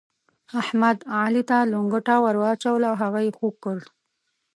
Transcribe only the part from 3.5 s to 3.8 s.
کړ.